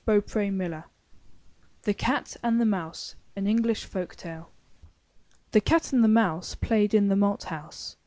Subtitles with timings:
[0.07, 0.83] 77 MY BOOK HOUSE
[1.83, 4.49] THE CAT AND THE MOUSE An English Folk Tale!
[5.51, 7.97] The cat and the mouse Played in the malt house.